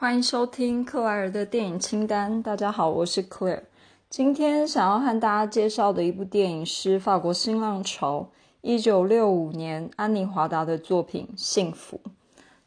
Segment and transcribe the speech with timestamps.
[0.00, 2.42] 欢迎收听克莱尔的电影清单。
[2.42, 3.60] 大家好，我是 Claire。
[4.08, 8.26] 今天想要和大家介绍的一部电影是法国新浪潮
[8.62, 12.00] 一九六五年安妮华达的作品《幸福》。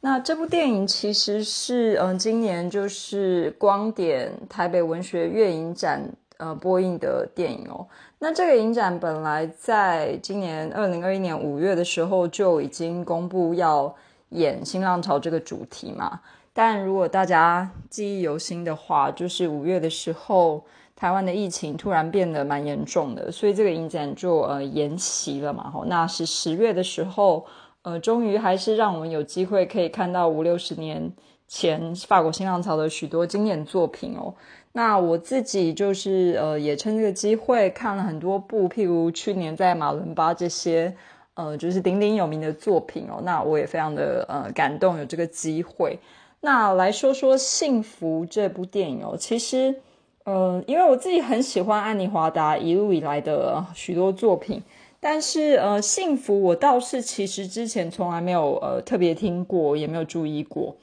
[0.01, 6.07] 那这部电影其实是嗯，今年就是光点台北文学月影展
[6.37, 7.87] 呃播映的电影哦。
[8.19, 13.95] 那这个影展本来在今年二零二一年五月的时候就已经公布要
[14.29, 16.21] 演新浪潮这个主题嘛。
[16.53, 20.63] 但如果大家记忆犹新的话，就是五月的时候，
[20.95, 25.71] 台湾的疫情突然变得蛮严重的，所以这个影展就呃延期了嘛。
[25.71, 27.43] 吼，那是十月的时候，
[27.81, 31.11] 呃，终于还是让我们有机会可以看到五六十年
[31.47, 34.33] 前法国新浪潮的许多经典作品哦。
[34.73, 40.95] 那我自己就是呃，也趁这个机会看了很多部，譬如去年在马伦巴这些
[41.33, 43.19] 呃，就是鼎鼎有名的作品哦。
[43.23, 45.99] 那我也非常的呃感动，有这个机会。
[46.45, 49.79] 那来说说《幸福》这部电影哦，其实，
[50.25, 54.61] 呃，因为我自己很喜欢安妮华达一路以来的许多作品，
[54.99, 60.75] 但是呃，《幸福》我倒是其实之前从来没有呃特别听过，也没有注意过。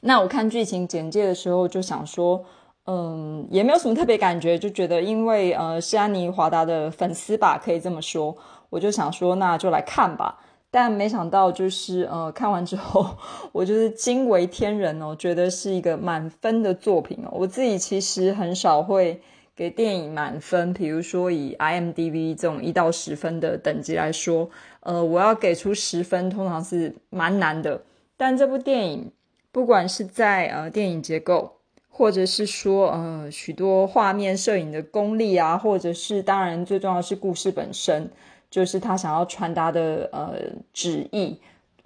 [0.00, 2.44] 那我看剧情简介的时候就想说，
[2.86, 8.36] 嗯，也没有什么特别感觉，就觉得因为呃是安妮华达的粉丝吧，可以这么说，
[8.70, 10.40] 我就想说那就来看吧。
[10.76, 13.16] 但没想到，就是呃，看完之后，
[13.52, 17.30] 我就是惊为天人哦，觉得是一个满分的作品哦。
[17.30, 19.20] 我自己其实很少会
[19.54, 27.80] 给电影满分，比如说以 IMDB 这种一到十分的等级来说，呃，我要给出十分，通常是蛮难的。
[28.16, 29.12] 但这部电影，
[29.52, 31.52] 不管是在呃电影结构，
[31.88, 38.10] 或者是说呃许多画面摄影的功力啊，或者是当然最重要是故事本身。
[38.54, 40.38] 就是他想要传达的呃
[40.72, 41.36] 旨意，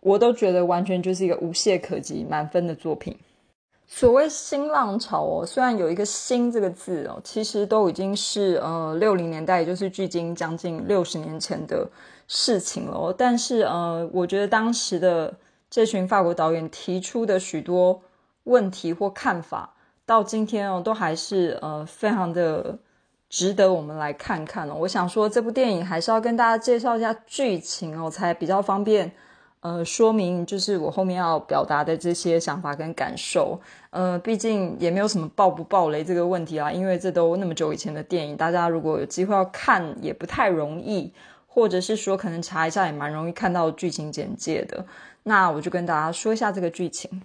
[0.02, 3.16] 我都觉得完全就是一个无懈可击、满分的作品。
[3.86, 11.88] 所谓新浪潮哦，虽然有一个“新”这个字哦，其实都已经是呃六零年代，也就是距今将近六十年前的
[12.26, 13.14] 事情了。
[13.16, 15.34] 但是呃，我觉得当时的
[15.70, 18.02] 这群法国导演提出的许多
[18.44, 22.78] 问题或看法，到今天哦，都还是呃非常的。
[23.28, 24.74] 值得我们来看看哦。
[24.74, 29.10] 我想说，这部电影还是要跟大家介绍一下剧情哦，才比较方便。
[29.60, 33.60] 呃，说明就是我后面要表达的这些想法跟感受。
[33.90, 41.12] 呃，毕竟也没有什么爆不爆雷这个问题啊，因为这都那么久以前的电影，大家如果有机会要看，也不太容易，
[41.48, 44.86] 或者是说可能查一下也蛮容易看到剧情简介的。
[45.24, 47.20] 那我就跟大家说一下这个剧情。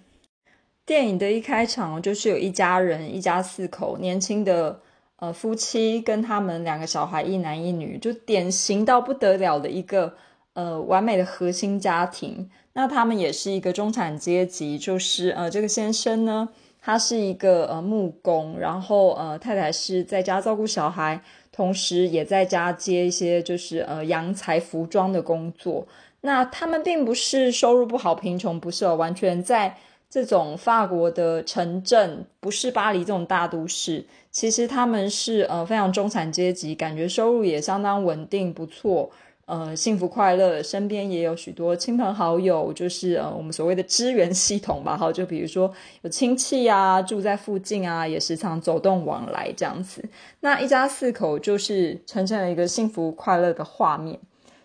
[0.84, 4.80] 电影的一开场就是有一家人，一家四口，年轻的。
[5.16, 10.14] 呃，夫妻跟他们两个小孩，一男一女，就典型到不得了的一个
[10.54, 12.50] 呃完美的核心家庭。
[12.72, 16.48] 那他们也是一个中产阶级，就是呃这个先生呢，
[16.82, 21.22] 他是一个呃木工，然后呃太太是在家照顾小孩，
[21.52, 25.86] 同时也在家接一些就是呃洋裁服装的工作。
[26.22, 29.78] 那他们并不是收入不好、贫穷，不是，完全在。
[30.14, 39.10] 这种法国的城镇不是巴黎这种大都市，其实他们是呃非常中产阶级，感觉收入也相当稳定不错，
[39.46, 45.68] 呃幸福快乐，身边也有许多亲朋好友，就是呃我们所谓的支援系统吧，哈，就比如说
[46.02, 50.00] 有亲戚啊住在附近啊，也时常走动往来这样子。
[50.38, 54.20] 那一家四口就是呈现了一个幸福快乐的画面。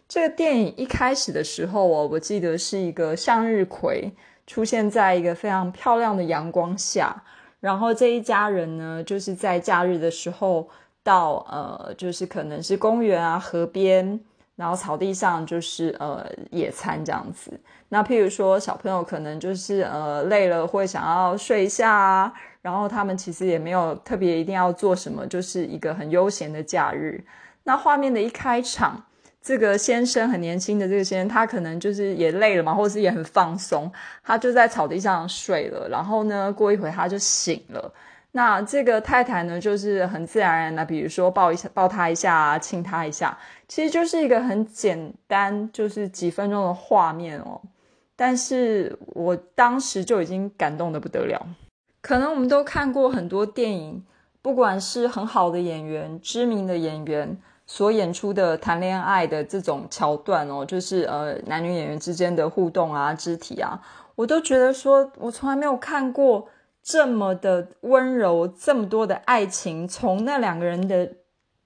[0.08, 4.12] 这个电影一开始的时候哦，我记得是一个向日葵。
[4.50, 7.16] 出现在一个非常漂亮的阳光下，
[7.60, 10.68] 然后这一家人呢，就是在假日的时候
[11.04, 14.20] 到呃，就是可能是公园啊、河边，
[14.56, 17.52] 然后草地上就是呃野餐这样子。
[17.90, 22.34] 那譬如说小朋友可能就是呃累了会想要睡一下啊，
[22.64, 27.24] 然后他们其实也没有特别一定要做什么，就是一个很悠闲的假日。
[27.66, 29.04] 那画面的一开场。
[29.50, 33.92] 这个先生很年轻的这个先生，他可能就是也累了嘛，或者是也很放松，
[34.24, 35.90] 他就在草地上睡了。
[35.90, 37.92] 然后呢，过一会他就醒了。
[38.34, 43.36] 那这个太太呢，就是很自然而然的，比如说抱一下、抱他一下、亲他一下，
[43.68, 47.60] 其实就是一个很简单，就是几分钟的画面哦。
[48.16, 51.44] 但是我当时就已经感动的不得了。
[52.02, 54.06] 可能我们都看过很多电影，
[54.44, 57.36] 不管是很好的演员、知名的演员。
[57.72, 63.80] 所演出的谈恋爱的这种桥段哦，就是呃男女演员之间的互动啊、肢体啊，
[64.16, 66.48] 我都觉得说，我从来没有看过
[66.82, 71.12] 这么的温柔，这么多的爱情从那两个人的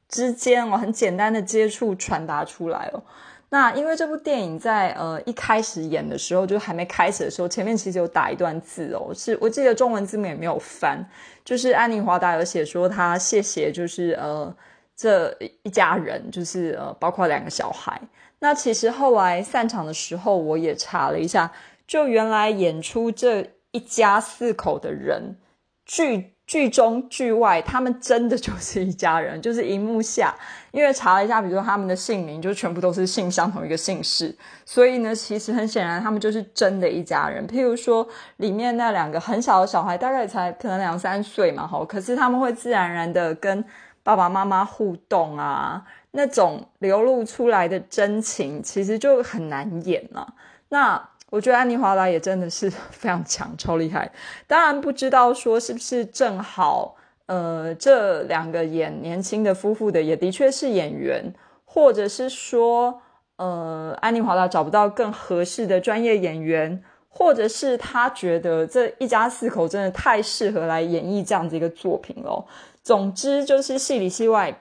[0.10, 3.02] 之间哦，很简单的接触传达出来哦。
[3.48, 11.08] 那因为这部电影在呃一开始演的时候，就还没开始的时候，前面其实有打一段字哦，是我记得中文字幕也没有翻，
[11.46, 14.54] 就是安妮华达有写说他谢谢，就是呃
[14.95, 18.00] 这一家人，就是呃包括两个小孩。
[18.40, 21.51] 那其实后来散场的时候，我也查了一下，
[21.88, 25.38] 就原来演出这一家四口的人，
[25.86, 26.30] 剧。
[26.45, 30.36] 剧中剧外，他们真的就是一家人，就是荧幕下，
[30.72, 34.36] 因为查了一下，比如说他们的姓名，就全部都是姓相同一个姓氏，
[34.66, 37.48] 所以呢，其实很显然他们就是真的一家人。
[37.48, 38.06] 譬如说，
[38.38, 43.63] 里面那两个很小的小孩，大概才可能两三岁嘛，吼，可是他们会自然而然的跟
[44.04, 50.36] 爸爸妈妈互动啊，那种流露出来的真情，其实就很难演了。
[50.70, 51.10] 那。
[51.30, 54.12] 我觉得安妮华达也真的是 非常强，超厉害。
[54.46, 56.96] 当然不知道说是不是正好，
[57.26, 61.34] 呃，这两个演年轻的夫妇的也的确是演员，
[61.66, 63.02] 或者是说，
[63.38, 66.84] 呃，安妮华达找不到更合适的专业演员，
[67.15, 72.45] 或者是他觉得这一家四口真的太适合来演绎这样子一个作品了。
[72.83, 74.60] 总之就是戏里戏外。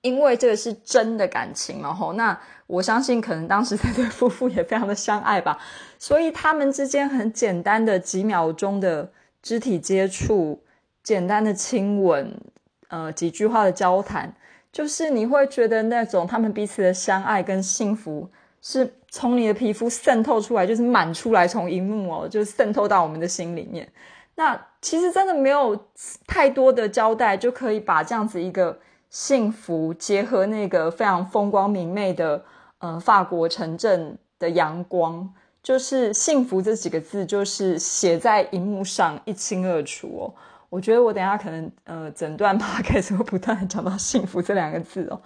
[0.00, 5.58] 因为这个是真的感情嘛吼，那我相信可能当时这对 夫妇也非常的相爱吧，
[5.98, 9.10] 所以他们之间很简单的几秒钟的
[9.42, 10.62] 肢体接触，
[11.02, 12.40] 简单的亲吻，
[12.86, 14.32] 呃几句话的交谈，
[14.70, 18.30] 就是你会觉得那种他们彼此的相爱跟幸福
[18.60, 23.90] 是从你的皮肤渗透出来，就是满出来从荧幕哦，就渗透到我们的心里面。
[24.34, 25.78] 那其实真的没有
[26.26, 28.78] 太多的交代，就可以把这样子一个。
[29.10, 32.44] 幸福结合那个非常风光明媚的
[32.76, 35.32] 呃法国城镇的阳光，
[35.62, 40.34] 就是幸福这几个字，就是写在荧幕上一清二楚哦。
[40.70, 45.20] 我觉得我等下可能呃整段吧开始会不断的讲到幸福这两个字哦。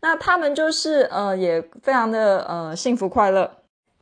[0.00, 3.50] 那他们就是呃也非常的呃幸福快乐。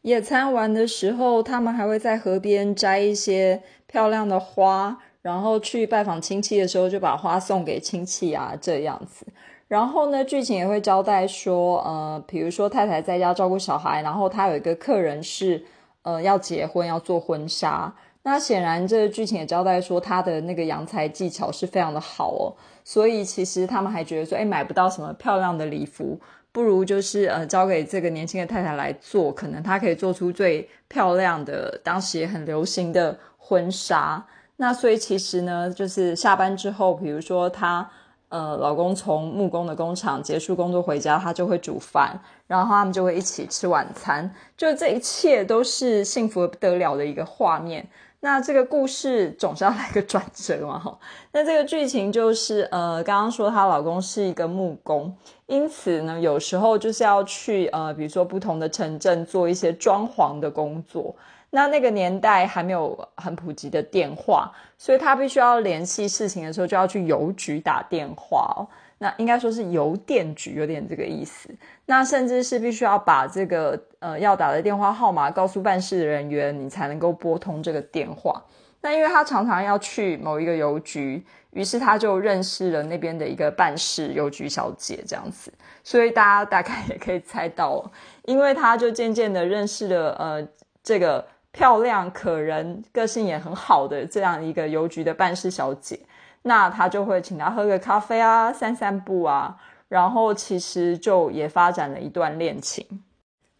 [0.03, 4.99] 野餐完的时候，他们还会在河边摘一些漂亮的花。
[5.23, 9.27] 然后去拜访亲戚的时候，就把花送给亲戚啊，这样子。
[9.67, 15.65] 然后呢，剧情也会交代说，呃，比如说太太在家照顾小孩，然后他有一个客人是，
[16.03, 17.93] 呃，要结婚要做婚纱。
[18.29, 22.53] 那显然这个剧情也交代说，他的那个洋裁技巧是非常的好哦。
[22.83, 26.19] 所以其实他们还觉得说，哎，买不到什么漂亮的礼服，
[26.51, 34.27] 不如就是呃，交给这个年轻的太太来做，可能她可以做出最漂亮的，当时也很流行的婚纱。
[34.57, 37.89] 那所以其实呢，就是下班之后，比如说她
[38.29, 42.19] 呃老公从木工的工厂结束工作回家，她就会煮饭，
[42.49, 47.87] 然后他们就会一起吃晚餐，就这一切都是幸福不得了的一个画面。
[48.21, 50.99] 那这个故事总是要来个转折嘛，哈。
[51.33, 55.15] 那这个剧情就是呃，刚刚说她老公是一个木工，
[55.47, 61.15] 因此呢，有时候就是要去呃，比如说不同的城镇做一些装潢的工作。
[61.51, 68.67] 那那个年代还没有很普及的电话，所以他必须要联系事情的时候就要去邮局打电话。
[68.99, 71.49] 那应该说是邮电局，有点这个意思。
[71.87, 78.43] 那甚至是必须要把这个呃要打的电话号码告诉办事人员，你才能够拨通这个电话。
[78.81, 85.53] 那因为他常常要去某一个邮局，于是他就认识了那边的一个办事邮局小姐这样子。
[85.83, 87.91] 所以大家大概也可以猜到，
[88.25, 90.49] 因为他就渐渐的认识了呃
[90.83, 91.27] 这个。
[91.53, 95.99] 漂亮可人、个性也很好的这样一个邮局的办事小姐，
[96.47, 99.57] 那他就会请她喝个咖啡啊、散散步啊，
[99.89, 102.87] 然后其实就也发展了一段恋情。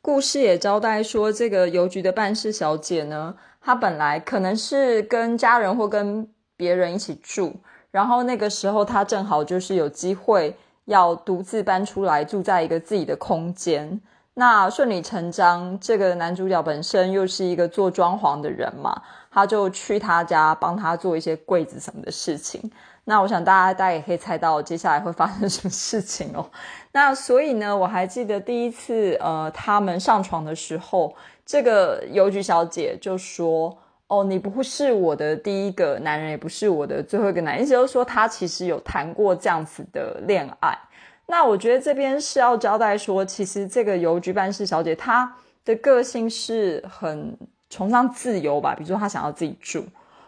[0.01, 7.57] 故事也交代说，这个邮局的办事小姐呢，她本来可能是跟家人或跟别人一起住，
[7.91, 14.01] 然后那个时候她正好就是有机会要独自搬出来住在一个自己的空间。
[14.39, 19.01] 那顺理成章，这个男主角本身又是一个做装潢的人嘛，
[19.31, 22.71] 他就去他家帮他做一些柜子什么的事情。
[23.05, 26.47] 那我想大家大家也可以猜到接下来会发生什么事情哦。
[26.93, 31.17] 那所以呢，我还记得第一次呃他们上床的时候，
[31.47, 33.75] 这个邮局小姐就说
[34.09, 40.79] ：“哦，你不是我的第一个男人，也不是我的最后一个男人。”意思就是说，他其实有谈过这样子的恋爱。
[41.27, 47.37] 那我觉得这边是要交代说，其实这个邮局办事小姐她的个性是很
[47.69, 49.85] 崇尚自由吧，比如说她想要自己住，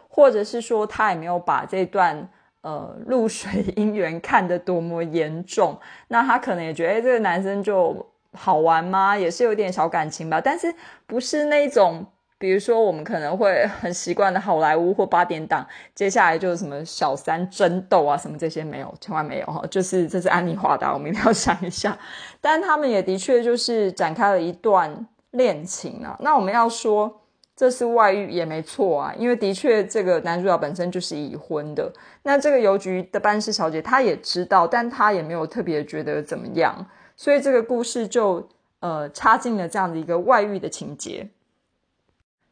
[0.09, 2.28] 或者是说她也没有把这段
[2.62, 5.78] 呃露水 姻缘看得多么严重。
[6.09, 9.17] 那她可能也觉得，这个男生就好玩吗？
[9.17, 10.75] 也是有点小感情吧，但是
[11.07, 12.05] 不是那种
[12.38, 19.61] 比如说，我们可能会很习惯的好莱坞或八点档，接下来就是什么小三争斗啊，什么这些没有，千万没有哈。
[19.68, 21.99] 就是这是安妮华达，我们一定要 想一下。
[22.40, 26.16] 但他们也的确就是展开了一段恋情啊。
[26.21, 27.23] 那我们要说
[27.57, 31.92] 这是外遇也没错啊，因为的确这个男主角本身就是已婚的。
[32.23, 41.28] 那这个邮局的办事小姐她也知道，但她也没有特别觉得怎么样，所以这个故事就呃插进了这样的一个外遇的情节。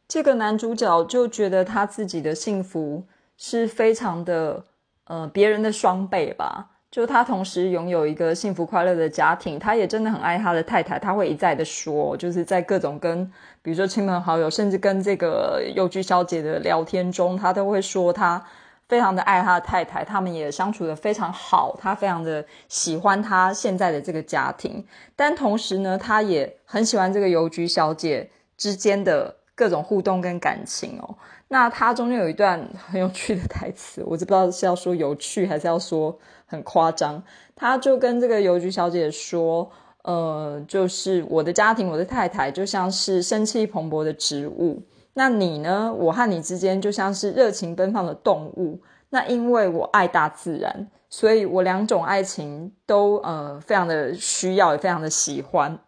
[0.09, 3.05] 这个男主角就觉得他自己的幸福
[3.37, 4.65] 是非常的，
[5.05, 6.71] 呃，别人的双倍吧。
[6.89, 10.99] 就他同时拥有一个幸福快乐的家庭，他也真的很爱他的太太。
[10.99, 18.43] 他会一再的说，就是在各种跟，比如说亲朋好友，甚至跟这个邮局小姐的聊天中，他都会说他
[18.89, 24.87] 非常的爱他的太太，他们也相处的非常好，他非常的喜欢他现在的这个家庭。
[25.17, 29.37] 但同时呢，他也很喜欢这个邮局小姐之间的。
[29.57, 31.17] 各种互动跟感情哦，
[31.49, 37.21] 那他中间有一段很有趣的台词，我就不知道是要说有趣还是要说很夸张。
[37.55, 39.71] 他就跟这个邮局小姐说
[40.05, 44.83] ：“呃，就是我的家庭，我的太太就像是生气蓬勃的植物，
[45.15, 45.91] 那你呢？
[45.91, 48.83] 我和你之间就像是热情奔放的动物。
[49.09, 55.79] 那因为我爱大自然，所以我两种爱情都呃非常的需要，也非常的喜欢。”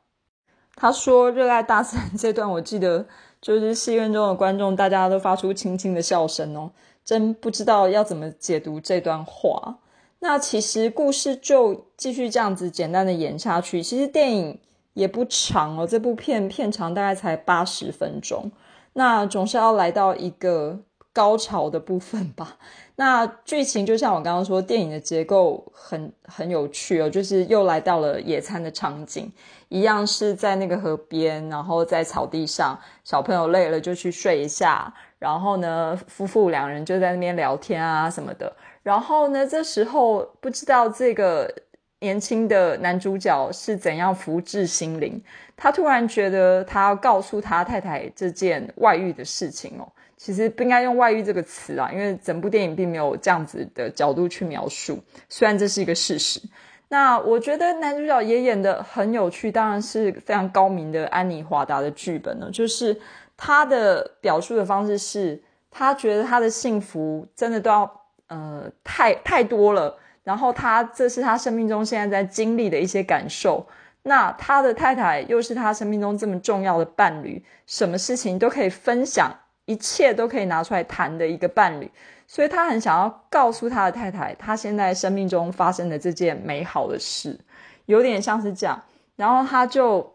[0.74, 3.04] 他说：“热爱大自然这段，我记得。”
[3.40, 6.70] 就是戏院中的观众，大家都发出轻轻的笑声哦，
[7.04, 9.78] 真不知道要怎么解读这段话。
[10.20, 13.80] 那其实故事就继续这样子简单的演下去。
[13.82, 14.58] 其实电影
[14.94, 18.50] 也不长哦，这部片片长大概才八十分钟。
[18.94, 20.80] 那总是要来到一个
[21.18, 22.56] 高潮的部分吧。
[22.94, 29.32] 那剧情就像我刚刚说，电影的结构很很有趣哦，就是又来到了野餐的场景。
[29.68, 38.50] 一样是在那个河边，然后在草地上，小朋友累了就去睡一下，然后呢，夫妇两人就在那边聊天啊什么的。
[38.82, 41.52] 然后呢，这时候不知道这个
[42.00, 45.20] 年轻的男主角是怎样福至心灵，
[45.56, 49.88] 他突然觉得他要告诉他太太这件外遇的事情哦。
[50.16, 56.40] 其实不应该用外遇这个词啊，因为整部电影并没有这样子的角度去描述，虽然这是一个事实。
[56.88, 62.50] 那我觉得男主角也演的很有趣，当然是非常高明的安妮华达的剧本呢。
[62.50, 62.98] 就是
[63.36, 65.40] 他的表述的方式是，
[65.70, 69.96] 他觉得他的幸福真的都要呃太太多了，
[70.28, 73.66] 然后他这是他生命中现在在经历的一些感受。
[74.02, 81.90] 那他的太太又是他生命中这么重要的伴侣，什么事情都可以分享，一切都可以拿出来谈的一个伴侣。
[82.26, 87.40] 所以他很想要告诉他的太太，他现在生命中发生的这件美好的事，
[87.86, 88.78] 有点像是这样。
[89.16, 90.14] 然后他就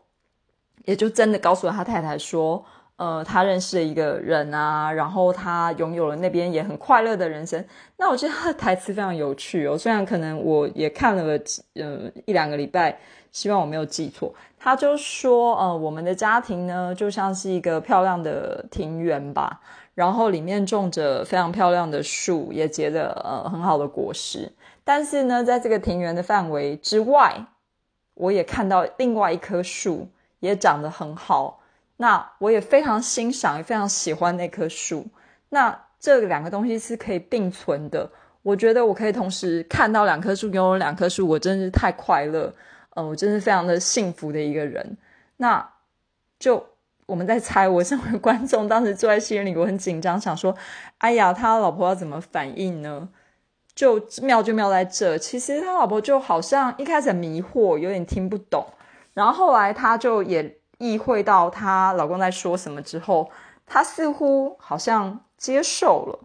[0.86, 2.64] 也就真的告诉了他太太说，
[3.04, 7.62] 呃，他认识了一个人啊，然后他拥有了那边也很快乐的人生。
[7.98, 11.38] 那我觉得他的台词非常有趣哦，虽然可能我也看了
[11.74, 12.98] 呃一两个礼拜，
[13.34, 14.34] 希望我没有记错。
[14.58, 19.60] 他就说，呃，我们的家庭呢，就像是一个漂亮的庭园吧。
[19.96, 24.50] 然后里面种着非常漂亮的树，也结着呃很好的果实。
[24.86, 27.46] 但是呢，在这个庭园的范围之外，
[28.14, 30.08] 我也看到另外一棵树
[30.40, 31.60] 也长得很好。
[31.98, 35.08] 那我也非常欣赏，也非常喜欢那棵树。
[35.50, 38.10] 那这两个东西是可以并存的。
[38.42, 42.54] 我觉得我可以同时看到两棵树，拥有两棵树，我真是太快乐。
[42.96, 44.98] 嗯，我真是非常的幸福的一个人。
[45.38, 45.74] 那
[46.40, 46.68] 就。
[47.06, 50.56] 我们在猜，我身为观众，当时坐在戏院里，我很紧张，想说
[51.00, 53.10] ：“哎呀，他老婆要怎么反应呢？”
[53.76, 58.66] 就妙就妙在这，其实他老婆就好像一开始迷惑，有点听不懂，
[59.14, 63.30] 然后后来他就也意会到她老公在说什么之后，
[63.66, 66.20] 她似乎好像接受了，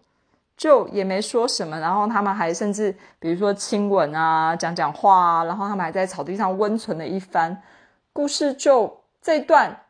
[0.56, 7.62] 就也没说什么，然后他们还甚至比如说亲吻啊，讲讲话啊，然后他们还在草地上温存了一番，
[8.12, 9.80] 故事就这段。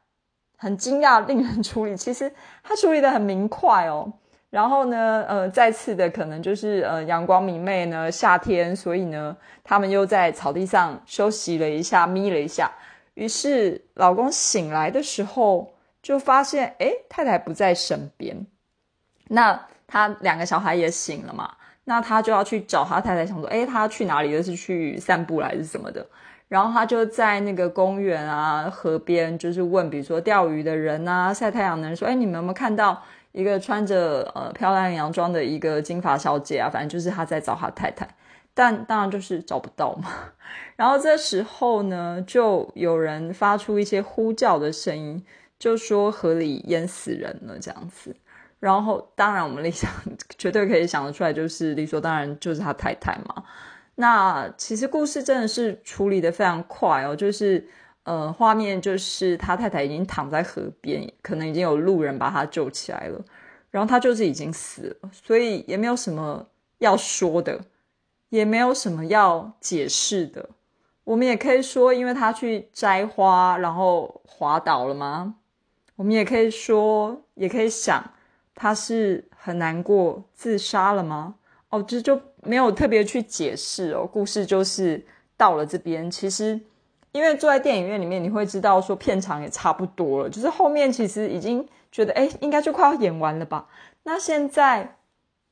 [0.61, 2.33] 很惊讶，令人处理，其实
[2.65, 4.13] 他处理的很明快哦。
[4.51, 12.73] 然后呢，呃，再次的可能就是呃阳光明媚呢，夏天，所以呢，他们又在草地上休息了一下，眯了一下。
[13.19, 18.47] 于是老公醒来的时候，就发现哎，太太不在身边。
[19.27, 21.51] 那他两个小孩也醒了嘛，
[21.83, 24.41] 那他就要去找他太太，想说哎，他去哪里？
[24.41, 26.07] 是去散步还是什么的？
[26.47, 38.09] 然后他就在那个公园啊、河边，就是问，比如说钓鱼的人啊、晒太阳的人，说：“哎，你们有没有看到一个穿着呃漂亮洋装的一个金发小姐啊？”反正就是他在找他太太，
[38.59, 40.11] 但当然就是找不到嘛。
[40.75, 45.25] 然后这时候呢，就有人发出一些呼叫的声音，
[45.61, 48.17] 就说河里淹死人了这样子。
[48.59, 49.89] 然后，当然我们理想
[50.37, 53.45] 绝对可以想得出来，就是理所当然就是他太太嘛。
[53.95, 57.65] 那其实故事真的是处理的非常快哦，就是
[58.03, 63.25] 呃，画面就是他太太已经躺在河边，可能已经有路人把他救起来了，
[63.71, 66.45] 然后他就是已经死了，所以也没有什么
[66.79, 67.61] 要说的，
[68.29, 70.51] 也没有什么要解释的。
[71.05, 75.37] 我们也可以说，因为他去摘花，然后滑倒了吗？
[75.97, 78.13] 我们也可以说，也可以想。
[78.55, 81.37] 他是很难过自杀了吗？
[81.69, 84.05] 哦，这就没有特别去解释哦。
[84.05, 85.07] 故事就是
[85.37, 86.61] 到了这边，其实
[87.13, 93.69] 因为坐在电影院里面，你会知道说片场也差不多了，就是后面其实已经觉得哎，应该就快要演完了吧。
[94.03, 94.97] 那现在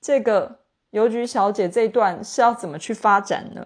[0.00, 0.58] 这个
[0.96, 3.64] 邮局小姐这一段是要怎么去发展呢？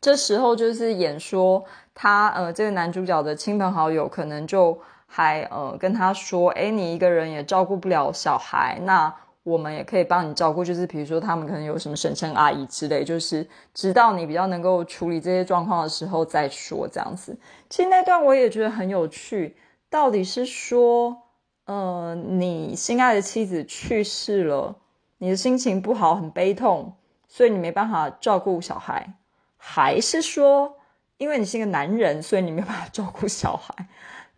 [0.00, 4.78] 这时候就是演说他呃，这个男主角的亲朋好友可能就。
[5.10, 9.10] 还呃跟他说，哎，你一个人也照顾不了小孩，那
[9.42, 10.62] 我们也可以帮你照顾。
[10.62, 17.34] 就是比如说他们可能有什么婶婶阿姨之类，就是直到你比较能够处理这些状况的时候再说这样子。
[17.70, 19.56] 其实那段我也觉得很有趣，
[19.88, 21.16] 到底是说，
[21.64, 24.76] 呃，你心爱的妻子去世了，
[25.18, 26.92] 你的心情不好，很悲痛，
[27.26, 29.14] 所以你没办法照顾小孩，
[29.56, 30.76] 还是说，
[31.16, 33.74] 因为你是一个男人，所以你没办法照顾小孩？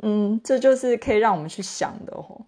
[0.03, 2.41] 嗯，这就是可以让我们去想的哦。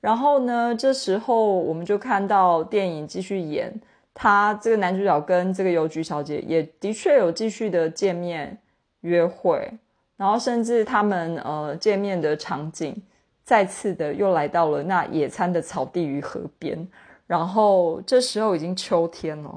[0.00, 3.80] 然后呢，这时候我们就看到电影继续演，
[4.14, 8.56] 他这个男主角跟这个邮局小姐也的确有继续的见面
[9.00, 9.70] 约会，
[10.16, 12.96] 然后甚至他们呃见面的场景
[13.42, 16.88] 再次的又来到了那野餐的草地与河边。
[17.30, 19.52] 然后这时候已经秋天了，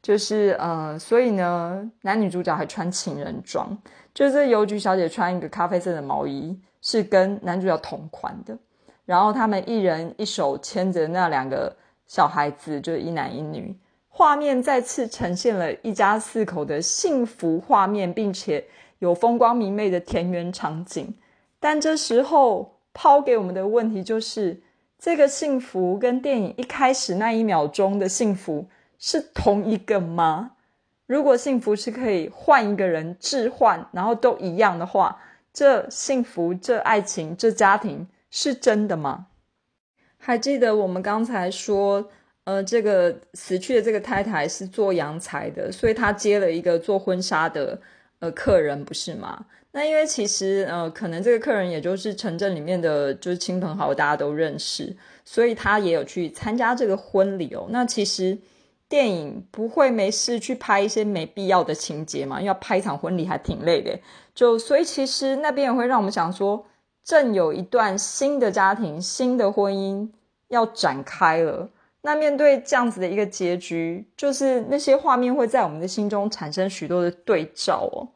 [0.00, 3.76] 就是呃，所以呢，男女主角还穿情人装。
[4.14, 8.56] 就是邮局小姐穿一个咖啡色的毛衣，是跟男主角同款的。
[9.04, 11.76] 然后他们一人一手牵着那两个
[12.06, 13.78] 小孩子，就是一男一女。
[14.08, 18.64] 画面再次呈现了一家四口的幸福画面，并且
[19.00, 21.14] 有风光明媚的田园场景。
[21.60, 24.62] 但这时候抛给我们的问题就是：
[24.98, 28.66] 这个幸福跟电影一开始那一秒钟的幸福
[28.98, 30.52] 是同一个吗？
[31.06, 35.20] 如果幸福是可以换一个人置换，然后都一样的话，
[35.52, 39.26] 这幸福、这爱情、这家庭是真的吗？
[40.18, 42.08] 还记得我们刚才说，
[42.44, 47.80] 呃，这个死去的这个太太是做洋裁的，所以她接了一个做婚纱的
[48.18, 49.44] 呃客人，不是吗？
[49.76, 57.66] 那因为其实呃，可能这个客人也就是城镇里面的就是亲朋好友，大家都认识，所以他也有去参加这个婚礼哦。
[57.68, 58.38] 那其实。
[58.88, 62.40] 电影不会没事去拍一些没必要的情节嘛？
[62.40, 63.98] 要拍一场婚礼还挺累的，
[64.32, 66.64] 就所以其实那边也会让我们想说，
[67.02, 70.08] 正有一段新的家庭、新的婚姻
[70.50, 71.68] 要展开了。
[72.02, 78.06] 那面对这样子的一个结局，就是那些画面会在我们的心中产生许多的对照哦。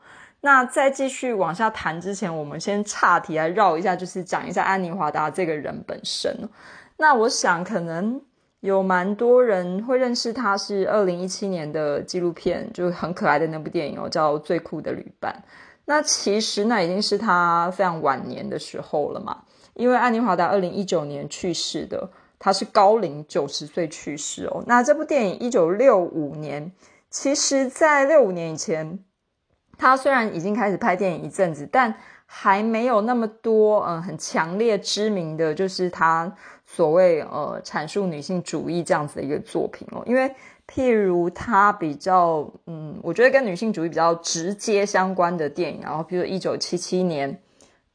[0.41, 6.49] 那在继续往下谈之前，我们先岔题来绕一下，就是讲一下安妮华达这个人本身
[6.97, 8.21] 那我想可能。
[8.61, 15.35] 有蛮多人会认识他，是二零一七年的纪录片，就很可爱的那部电影哦，叫《最酷的旅伴》。
[15.87, 24.63] 那其实那已经是他非常晚年的时候了嘛，因为安妮华达二零一九年去世的，他是高龄九十岁去世哦。
[24.67, 26.71] 那这部电影一九六五年，
[27.09, 28.99] 其实在六五年以前，
[29.81, 31.95] 他虽然已经开始拍电影一阵子，但
[32.27, 36.31] 还没有那么多嗯很强烈知名的就是他。
[36.73, 40.33] 所谓呃阐述女性主义这样子的一个作品哦，因为
[40.69, 47.37] 譬如他比较嗯，我觉得跟女性主义比较直接相关的电影，然后比如一九七七年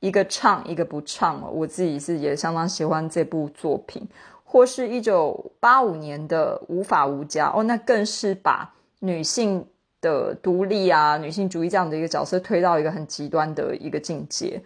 [0.02, 4.06] 一个唱一个不唱，我自己是也相当喜欢这部作品，
[4.44, 9.66] 或是一九八五年的无法无家哦，那更是把女性
[10.06, 14.62] 的独立啊、女性主义这样的一个角色推到一个很极端的一个境界。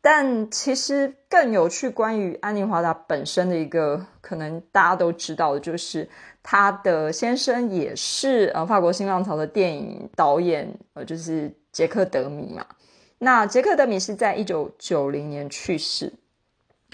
[0.00, 6.08] 但其实更有趣，关于安妮华达本身的一个可能大家都知道的，就是
[6.40, 12.64] 她的先生也是呃法国新浪潮的电影导演，呃就是杰克德米嘛。
[13.18, 16.12] 那杰克德米是在一九九零年去世，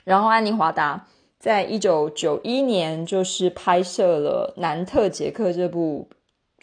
[0.05, 1.07] 然后安妮华达
[1.38, 6.09] 在一九九一年就是拍摄了《南特杰克》这部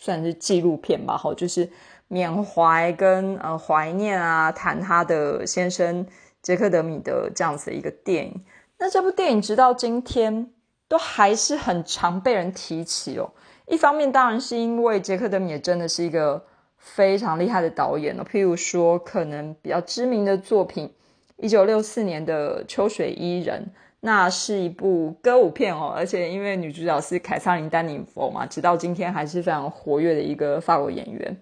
[0.02, 1.70] 算是纪录片吧，好，就是
[2.10, 6.06] 缅怀跟呃怀念啊，谈他的先生。
[6.42, 8.44] 杰克德米的这样子的一个电影，
[8.80, 10.50] 那这部电影直到今天
[10.88, 13.32] 都还是很常被人提起哦。
[13.68, 16.44] 一方面当然是因为杰克德米也真的是一个
[16.80, 20.88] 非常厉害的导演哦，譬如说可能比较知名的作品
[21.38, 23.64] 《一九六四年的《秋水伊人》，
[24.04, 31.38] 那是一部歌舞片哦，而且因为女主角是凯撒琳·丹尼佛嘛，直到今天还是非常活跃的一个法国演员。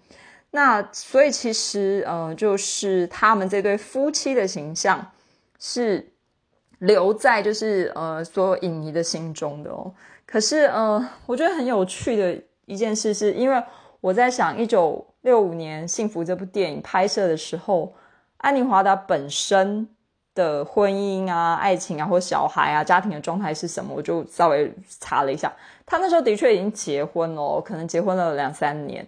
[0.51, 5.11] 那所以其实，呃，就是他们这对夫妻的形象
[5.57, 6.11] 是
[6.79, 9.93] 留在就是呃所有影迷的心中的哦。
[10.25, 13.63] 可是，呃，我觉得很有趣的一件事是，因为
[14.01, 17.93] 我在想，一九六五年《幸福》这部电影拍摄的时候，
[18.37, 19.87] 安妮华达本身
[20.39, 25.51] 的婚姻啊、爱情啊，或小孩啊、家庭的状态是什么，我就稍微查了一下，
[25.85, 29.05] 他那时候的确已经结婚了，可能结婚了两三年。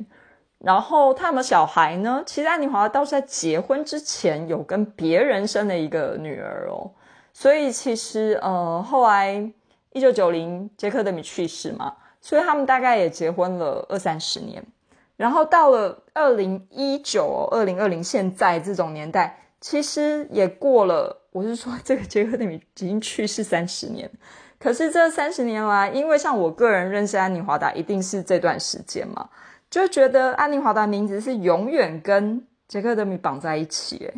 [0.59, 2.21] 然后他们小孩呢？
[2.25, 6.91] 其实安妮华倒是在结婚之前有跟别人生了一个女儿哦。
[7.33, 9.51] 所以其实呃，后来
[9.93, 14.63] 一九九零杰克德米去世嘛，所以他们大概也结婚了二三十年。
[15.17, 21.20] 然后到了二零一九、二零二零现在这种年代，其实也过了。
[21.31, 24.09] 我是说，这个杰克德米已经去世三十年，
[24.59, 29.29] 可是这三十年来，因为像我个人认识安妮华达，一定是这段时间嘛。
[29.69, 34.13] 就觉得安妮华达名字是永远跟杰克德米绑在一起，诶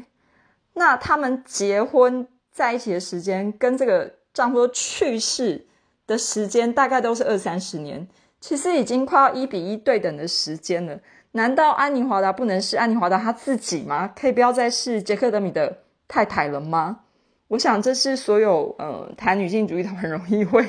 [0.74, 5.68] 那他们结婚在一起的时间跟这个丈夫去世
[6.08, 8.08] 的时间大概都是二三十年，
[8.42, 11.00] 其实已经快要一比一对等的时间了。
[11.34, 14.12] 难道安妮华达不能是安妮华达她自己吗？
[14.16, 17.02] 可以不要再是杰克德米的太太了吗？
[17.50, 20.66] 我想这是所有呃谈女性主义的很容易会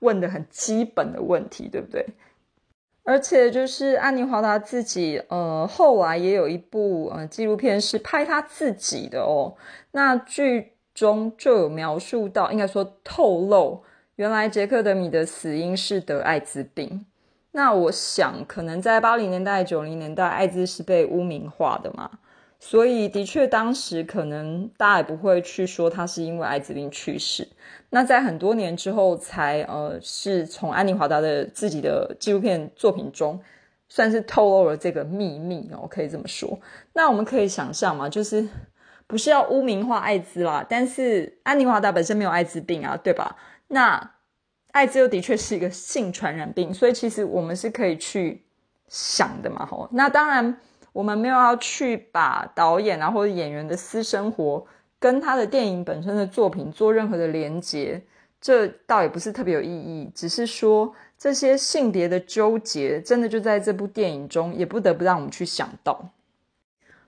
[0.00, 2.06] 问的很基本的问题，对不对？
[3.02, 9.54] 而且就是安妮华达自己，呃，后来也有一部呃纪录片是拍她自己的哦。
[9.92, 13.82] 那剧中就有描述到，应该说透露，
[14.16, 17.06] 原来杰克德米的死因是得艾滋病。
[17.52, 22.10] 那我想，可能在八零年代、九零年代，艾滋是被污名化的嘛。
[22.60, 27.46] 所以，的确，当时可能大家也不会去说他是因为艾滋病去世。
[27.90, 33.40] 那在很多年之后，才呃，是从安妮华达的自己的纪录片作品中，
[33.88, 36.58] 算是透露了这个秘密哦，可以这么说。
[36.94, 38.46] 那我们可以想象嘛，就是
[39.06, 43.36] 不是要污名化艾滋啦，但是安妮华达本身没有艾滋病啊，对吧？
[43.68, 44.14] 那
[44.72, 48.44] 艾滋又的确是一个性传染病，所以其实我们是可以去
[48.88, 49.88] 想的嘛，吼。
[49.92, 50.58] 那当然。
[50.92, 54.66] 我们没有要去把导演啊或者演员的私生活
[54.98, 58.02] 跟他的电影本身的作品做任何的连接，
[58.40, 60.10] 这倒也不是特别有意义。
[60.14, 66.10] 只是说这些性别的纠结，真的就在这部电影中，也不得不让我们去想到。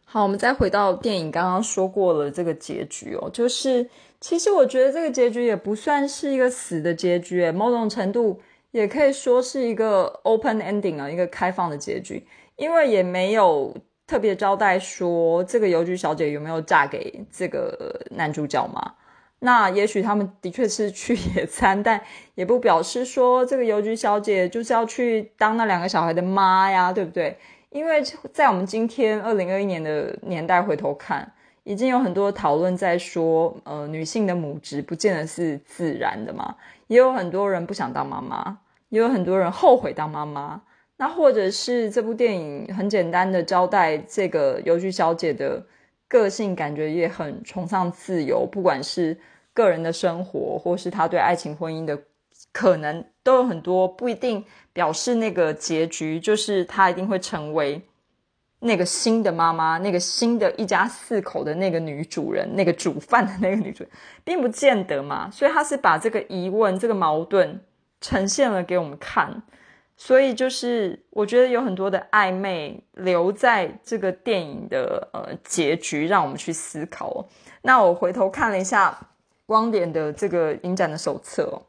[0.05, 3.89] 好，我们再回到电影刚刚说过了这个结局哦，就是
[4.21, 8.41] 其实我觉得这个结局也不算是一个死的结局，某种程度
[8.73, 12.27] 也可以说是一个 open ending 啊，一个开放的结局。
[12.61, 13.75] 因为也没有
[14.07, 18.97] 特别交代说这个邮局小姐有没有嫁给这个男主角嘛？
[19.39, 21.99] 那也许他们的确是去 野餐，但
[22.35, 27.35] 也不表示说这个邮局小姐就是要去当那两个小孩的妈呀，对不对？
[27.71, 31.33] 因为在我们今天二零二一年的年代回头看，
[31.65, 36.57] 已经有很多讨论在说，呃，女性的母职不见得是自然的嘛，
[36.89, 38.59] 也有很多人不想当妈妈，
[38.91, 40.61] 也有很多人后悔当妈妈。
[41.01, 45.65] 那或者是这部电影很简单的交代这个邮局小姐的
[46.07, 49.17] 个性，感觉也很崇尚自由，不管是
[49.55, 51.99] 个人的生活，或是她对爱情婚姻的
[52.53, 57.81] 可能，都有很多不一定表示那个结局就是她一定会成为
[58.59, 63.91] 那个新的妈妈，那个新的一家四口的那个女主人，那个煮饭的那个女主人，
[64.23, 65.31] 并不见得嘛。
[65.31, 67.59] 所以他是把这个疑问、这个矛盾
[68.03, 69.43] 呈现了给我们看。
[70.03, 77.29] 所以就是，我觉得有很多的暧昧留在这个电影的呃结局，让我们去思考。
[77.61, 78.99] 那我回头看了一下
[79.45, 81.61] 光点的这个影展的手册，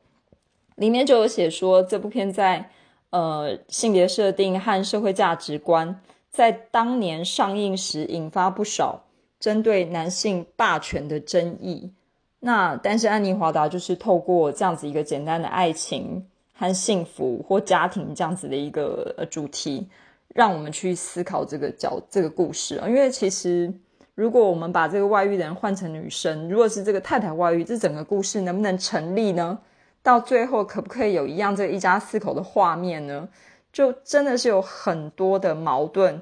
[0.75, 2.69] 里面就有写说，这部片在
[3.09, 9.03] 呃性别设定和社会价值观，在当年上映时引发不少
[9.41, 11.91] 针对男性霸权的争议。
[12.39, 16.25] 那但是安妮华达就是透过这样子一个简单的爱情。
[16.61, 19.89] 和幸福或家庭这样子的一个主题，
[20.35, 22.79] 让我们去思考这个角这个故事。
[22.85, 23.73] 因为其实，
[24.13, 29.57] 如果我们把这个外遇的人换成女生，如果是这个太太外遇，这整个故事能不能成立呢？
[30.03, 33.27] 到最后可不可以有一样这一家四口的画面呢？
[33.73, 36.21] 就真的是有很多的矛盾，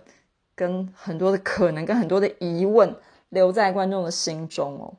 [0.56, 2.96] 跟很多的可能，跟很多的疑问
[3.28, 4.94] 留在观众的心中哦。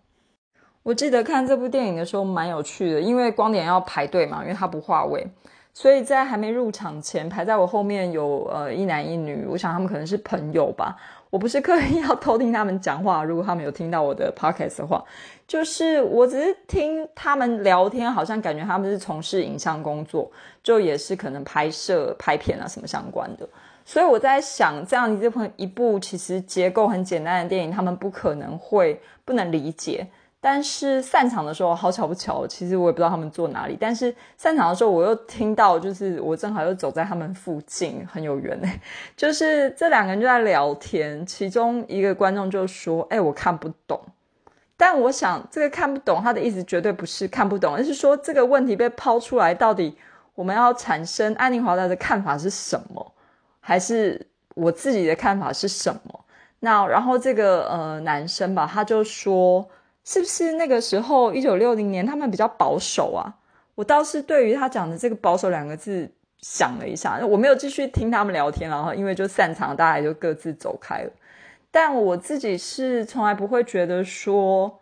[0.83, 5.27] 我记得看这部电影的时候蛮有趣的，因为光点要排队嘛，因为他不划位，
[5.75, 10.97] 所以在还没入场前，排在我后面有呃一男一女，我想他们可能是朋友吧。
[11.29, 15.05] 我不是刻意 要偷听他们讲话，如果他们有听到我的 podcast 的话，
[15.47, 20.29] 就是我只是听他们聊天，好像感觉他们是从事影像工作，
[20.63, 23.49] 就也是可能拍摄拍片啊什么相关的。
[23.85, 30.07] 所以我在想，这样一部一部其实结构很简单的电影，他们不可能会不能理解。
[30.43, 33.77] 但是散场的时候，好巧不巧，其实我也不知道他们坐哪里。
[33.79, 38.81] 但是散场的时候，我又听到，就是我正好又走在他们附近，很有缘哎。
[39.15, 44.01] 就是这两个人就在聊天，其中一个观众就说：“哎，我看不懂。”
[44.79, 49.95] 但我想，这个看不懂，他的意思绝对不是看不懂，而是说这个问题被抛出来，到底
[50.35, 53.13] 我们要产生安妮华达的看法是什么，
[53.61, 56.25] 还是我自己的看法是什么？
[56.61, 59.69] 那然后这个呃男生吧，他就说。
[60.05, 63.37] 是不是那个时候一九六零年他们比较保守啊？
[63.77, 66.11] 我倒是对于他讲的这个保守两个字
[66.41, 71.11] 想了一下，我没有继续听他们聊天，然后因为就散场，大家就各自走开了。
[71.71, 74.81] 但我自己是从来不会觉得说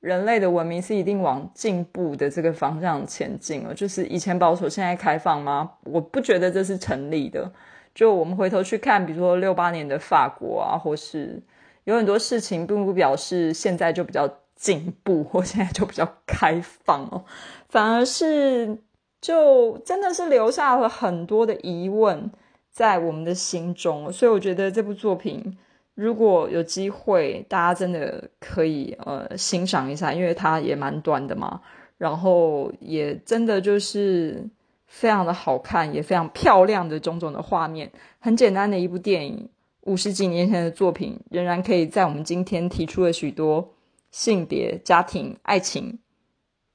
[0.00, 5.72] 人类的文明是一定往进步的这个方向前进了，就是以前保守现在开放吗？
[5.84, 7.52] 我不觉得这是成立的。
[7.94, 11.42] 就我们回头去看，比如说六八年的法国啊，或是
[11.84, 14.38] 有很多事情，并不表示现在就比较。
[14.62, 17.24] 进步， 或现在就比较开放哦，
[17.68, 18.78] 反而是
[19.20, 22.30] 就真的是留下了很多的疑问
[22.70, 25.58] 在我们的心中，所以我觉得这部作品
[25.96, 31.60] 如果有机会，大家真的可以呃欣赏一下，因为它也蛮短的嘛，
[31.98, 34.48] 然后也真的就是
[34.86, 39.48] 非常的好看，也非常漂亮的种种的画面，很简单的一部电影，
[39.80, 43.68] 五十几年前的作品，仍然可以在我们今天提出了许多。
[44.12, 45.98] 性别、家庭、爱情，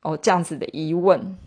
[0.01, 1.37] 哦，这样子的疑问，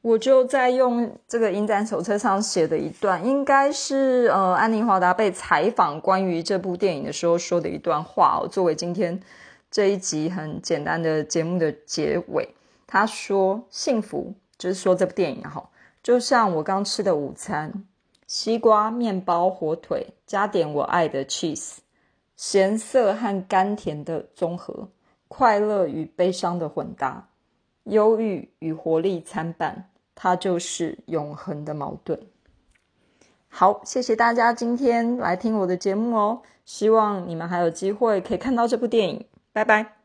[0.00, 9.20] 我就在用这个影展手册上写的一段，应该是呃，安妮华达被采访关于这部电影的时候说的一段话哦，作为今天
[9.70, 12.48] 这一集很简单的节目的结尾。
[12.86, 15.68] 他说：“幸福就是说这部电影哈，
[16.04, 17.84] 就像我刚吃的午餐，
[18.28, 21.78] 西瓜、面包、火腿，加点我爱的 cheese。”
[22.36, 24.88] 咸涩和甘甜的综合，
[25.28, 27.28] 快乐与悲伤的混搭，
[27.84, 32.20] 忧郁与活力参半，它就是永恒的矛盾。
[33.48, 39.24] 好，谢谢大家今天来听我的节目哦，希望你们还有机会可以看到这部电影。
[39.52, 39.95] 拜拜。